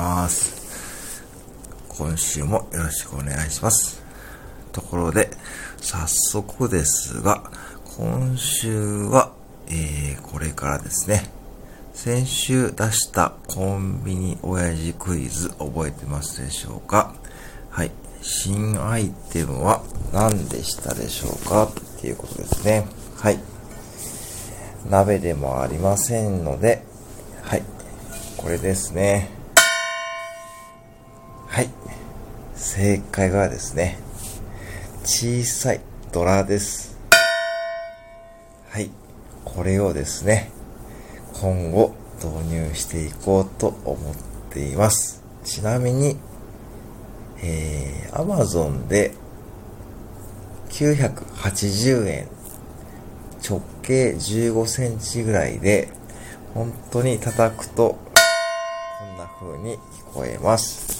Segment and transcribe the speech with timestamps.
[0.00, 1.22] ます。
[1.88, 4.02] 今週もよろしくお願いします。
[4.72, 5.30] ところで、
[5.80, 7.50] 早速ですが、
[7.98, 9.32] 今週は、
[9.68, 11.30] えー、これからですね、
[11.92, 17.14] 先週出したコンビニ親父クイズ覚えてますでしょうか？
[17.68, 17.90] はい。
[18.22, 21.64] 新アイテムは何でしたでしょうか？
[21.64, 22.86] っていうことですね。
[23.16, 23.38] はい。
[24.88, 26.82] 鍋でもありませんので、
[27.42, 27.62] はい。
[28.38, 29.39] これですね。
[31.50, 31.68] はい。
[32.54, 33.98] 正解はですね、
[35.02, 35.80] 小さい
[36.12, 36.96] ドラです。
[38.70, 38.88] はい。
[39.44, 40.52] これをですね、
[41.40, 44.14] 今後導入していこうと思っ
[44.50, 45.24] ています。
[45.42, 46.18] ちなみに、
[47.42, 49.12] えー、Amazon で
[50.68, 52.28] 980円
[53.42, 55.88] 直径15センチぐらいで
[56.54, 57.98] 本当に叩くと
[59.00, 59.78] こんな風に聞
[60.14, 60.99] こえます。